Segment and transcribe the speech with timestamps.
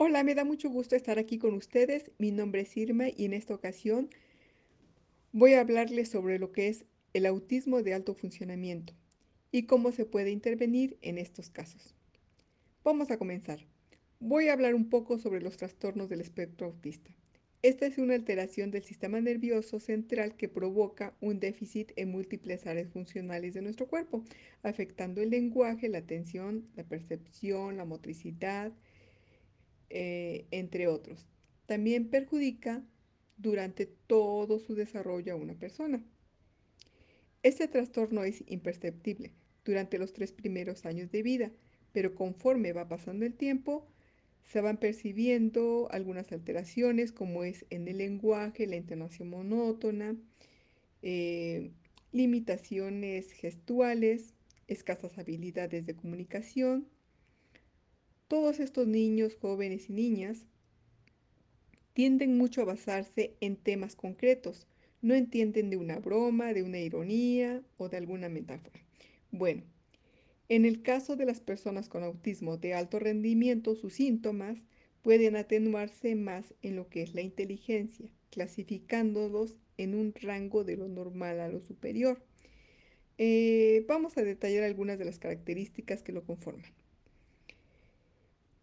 [0.00, 2.12] Hola, me da mucho gusto estar aquí con ustedes.
[2.18, 4.08] Mi nombre es Irma y en esta ocasión
[5.32, 6.84] voy a hablarles sobre lo que es
[7.14, 8.92] el autismo de alto funcionamiento
[9.50, 11.96] y cómo se puede intervenir en estos casos.
[12.84, 13.66] Vamos a comenzar.
[14.20, 17.10] Voy a hablar un poco sobre los trastornos del espectro autista.
[17.62, 22.88] Esta es una alteración del sistema nervioso central que provoca un déficit en múltiples áreas
[22.88, 24.22] funcionales de nuestro cuerpo,
[24.62, 28.72] afectando el lenguaje, la atención, la percepción, la motricidad,
[29.90, 31.26] eh, entre otros.
[31.66, 32.84] También perjudica
[33.36, 36.04] durante todo su desarrollo a una persona.
[37.42, 39.32] Este trastorno es imperceptible
[39.64, 41.52] durante los tres primeros años de vida,
[41.92, 43.86] pero conforme va pasando el tiempo,
[44.44, 50.16] se van percibiendo algunas alteraciones como es en el lenguaje, la entonación monótona,
[51.02, 51.70] eh,
[52.12, 54.34] limitaciones gestuales,
[54.66, 56.88] escasas habilidades de comunicación,
[58.28, 60.44] todos estos niños, jóvenes y niñas
[61.94, 64.66] tienden mucho a basarse en temas concretos.
[65.00, 68.80] No entienden de una broma, de una ironía o de alguna metáfora.
[69.30, 69.62] Bueno,
[70.48, 74.58] en el caso de las personas con autismo de alto rendimiento, sus síntomas
[75.02, 80.88] pueden atenuarse más en lo que es la inteligencia, clasificándolos en un rango de lo
[80.88, 82.22] normal a lo superior.
[83.16, 86.72] Eh, vamos a detallar algunas de las características que lo conforman.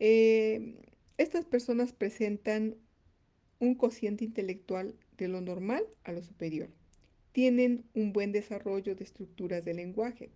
[0.08, 0.76] Eh,
[1.18, 2.76] estas personas presentan
[3.58, 6.70] un cociente intelectual de lo normal a lo superior.
[7.32, 10.30] Tienen un buen desarrollo de estructuras de lenguaje.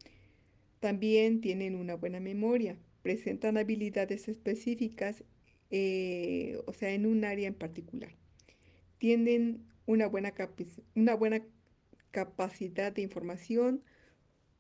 [0.80, 2.80] También tienen una buena memoria.
[3.04, 5.24] Presentan habilidades específicas,
[5.70, 8.16] eh, o sea, en un área en particular.
[8.98, 10.34] Tienen una buena,
[10.96, 11.46] una buena
[12.10, 13.84] capacidad de información,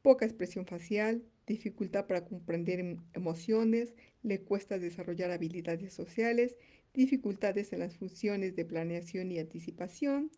[0.03, 3.93] poca expresión facial, dificultad para comprender em, emociones,
[4.23, 6.55] le cuesta desarrollar habilidades sociales,
[6.93, 10.31] dificultades en las funciones de planeación y anticipación,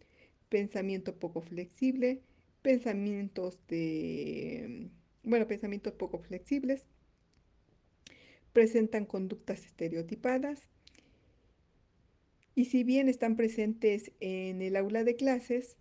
[0.50, 2.22] pensamiento poco flexible,
[2.62, 4.90] pensamientos de,
[5.24, 6.86] bueno, pensamientos poco flexibles,
[8.54, 10.68] presentan conductas estereotipadas
[12.56, 15.78] y si bien están presentes en el aula de clases,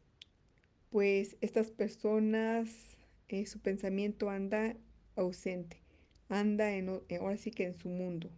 [0.90, 2.96] pues estas personas,
[3.28, 4.76] eh, su pensamiento anda
[5.16, 5.78] ausente,
[6.28, 8.30] anda en, ahora sí que en su mundo.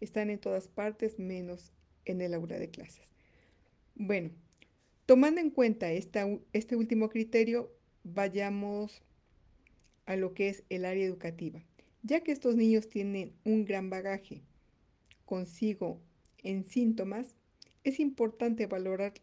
[0.00, 1.72] Están en todas partes menos
[2.04, 3.06] en el aula de clases.
[3.94, 4.30] Bueno,
[5.06, 7.70] tomando en cuenta esta, este último criterio,
[8.04, 9.02] vayamos
[10.06, 11.62] a lo que es el área educativa.
[12.02, 14.42] Ya que estos niños tienen un gran bagaje
[15.24, 16.00] consigo
[16.42, 17.34] en síntomas,
[17.84, 19.14] es importante valorar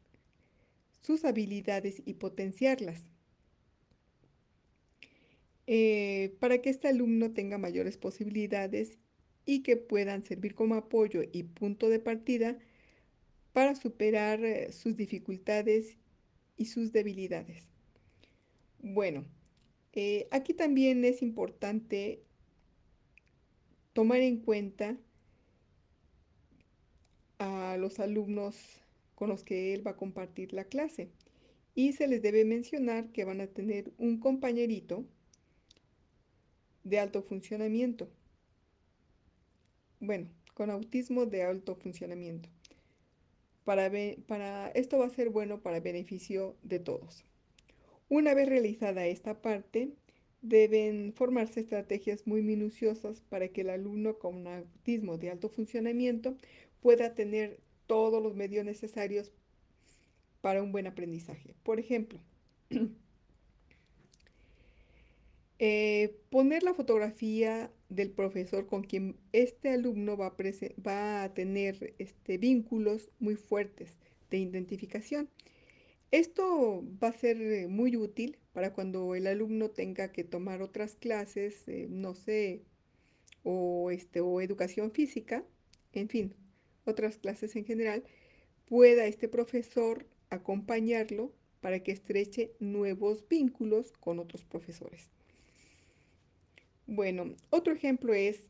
[1.02, 3.06] sus habilidades y potenciarlas
[5.68, 8.98] eh, para que este alumno tenga mayores posibilidades
[9.46, 12.58] y que puedan servir como apoyo y punto de partida
[13.54, 15.98] para superar eh, sus dificultades
[16.58, 17.68] y sus debilidades.
[18.80, 19.26] Bueno,
[19.94, 22.22] eh, aquí también es importante
[23.94, 24.98] tomar en cuenta
[27.40, 28.58] a los alumnos
[29.16, 31.10] con los que él va a compartir la clase
[31.74, 35.06] y se les debe mencionar que van a tener un compañerito
[36.86, 38.10] de alto funcionamiento.
[40.00, 42.48] Bueno, con autismo de alto funcionamiento.
[43.66, 43.92] Para,
[44.28, 47.26] para, esto va a ser bueno para beneficio de todos.
[48.08, 49.90] Una vez realizada esta parte,
[50.42, 56.38] deben formarse estrategias muy minuciosas para que el alumno con autismo de alto funcionamiento
[56.82, 59.32] pueda tener todos los medios necesarios
[60.42, 61.56] para un buen aprendizaje.
[61.64, 62.20] Por ejemplo,
[65.58, 70.34] Eh, poner la fotografía del profesor con quien este alumno va
[71.24, 73.98] a, tener este, vínculos muy fuertes
[74.30, 75.30] de identificación.
[76.12, 80.96] Esto va a ser eh, muy útil para cuando el alumno tenga que tomar otras
[80.96, 82.64] clases, eh, no sé,
[83.44, 85.46] o, este, o educación física,
[85.94, 86.34] en fin,
[86.86, 88.04] otras clases en general,
[88.66, 95.15] pueda este profesor acompañarlo para que estreche nuevos vínculos con otros profesores.
[96.88, 98.44] Bueno, otro ejemplo es,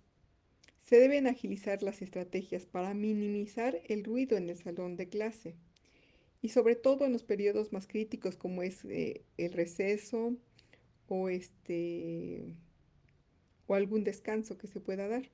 [0.83, 5.55] se deben agilizar las estrategias para minimizar el ruido en el salón de clase
[6.41, 10.35] y sobre todo en los periodos más críticos como es eh, el receso
[11.07, 12.55] o este
[13.67, 15.29] o algún descanso que se pueda dar.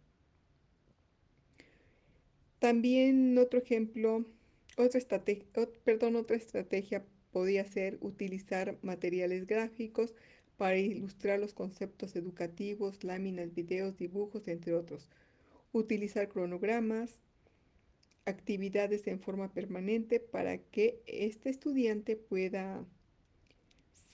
[2.60, 4.24] También otro ejemplo,
[4.78, 5.46] otra estrategia,
[5.84, 10.14] perdón, otra estrategia podría ser utilizar materiales gráficos
[10.62, 15.10] para ilustrar los conceptos educativos, láminas, videos, dibujos, entre otros.
[15.74, 17.18] Utilizar cronogramas,
[18.26, 22.86] actividades en forma permanente para que este estudiante pueda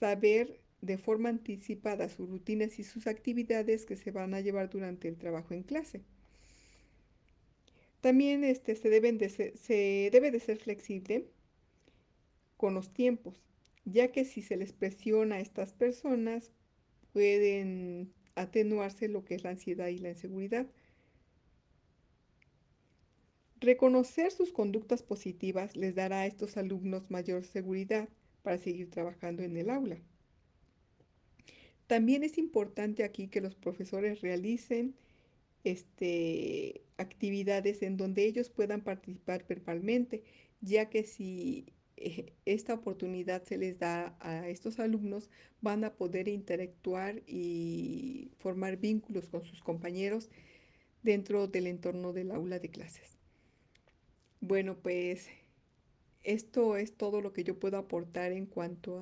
[0.00, 5.06] saber de forma anticipada sus rutinas y sus actividades que se van a llevar durante
[5.06, 6.00] el trabajo en clase.
[8.00, 11.26] También este, se, deben de se debe de ser flexible
[12.56, 13.47] con los tiempos,
[13.90, 16.52] ya que si se les presiona a estas personas,
[17.12, 20.66] pueden atenuarse lo que es la ansiedad y la inseguridad.
[23.60, 28.08] Reconocer sus conductas positivas les dará a estos alumnos mayor seguridad
[28.42, 29.98] para seguir trabajando en el aula.
[31.88, 34.94] También es importante aquí que los profesores realicen
[35.64, 40.22] este, actividades en donde ellos puedan participar verbalmente,
[40.60, 41.72] ya que si
[42.44, 45.30] esta oportunidad se les da a estos alumnos,
[45.60, 50.30] van a poder interactuar y formar vínculos con sus compañeros
[51.02, 53.18] dentro del entorno del aula de clases.
[54.40, 55.28] Bueno, pues
[56.22, 58.98] esto es todo lo que yo puedo aportar en cuanto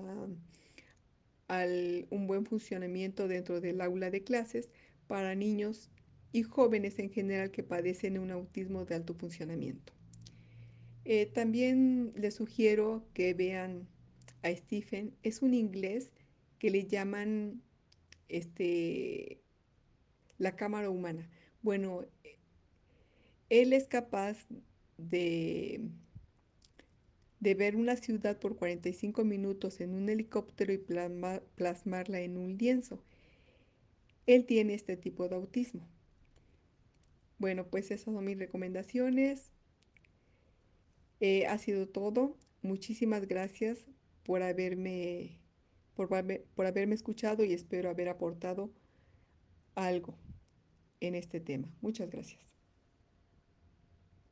[1.48, 1.64] a
[2.10, 4.70] un buen funcionamiento dentro del aula de clases
[5.06, 5.90] para niños
[6.32, 9.95] y jóvenes en general que padecen un autismo de alto funcionamiento.
[11.08, 13.88] Eh, también les sugiero que vean
[14.42, 15.14] a Stephen.
[15.22, 16.10] Es un inglés
[16.58, 17.62] que le llaman
[18.28, 19.40] este,
[20.38, 21.30] la cámara humana.
[21.62, 22.04] Bueno,
[23.48, 24.36] él es capaz
[24.98, 25.80] de
[27.40, 30.78] de ver una ciudad por 45 minutos en un helicóptero y
[31.54, 33.02] plasmarla en un lienzo.
[34.26, 35.86] Él tiene este tipo de autismo.
[37.38, 39.52] Bueno, pues esas son mis recomendaciones.
[41.20, 42.36] Eh, ha sido todo.
[42.62, 43.86] Muchísimas gracias
[44.24, 45.38] por haberme,
[45.94, 46.08] por,
[46.54, 48.70] por haberme escuchado y espero haber aportado
[49.74, 50.18] algo
[51.00, 51.72] en este tema.
[51.80, 52.55] Muchas gracias.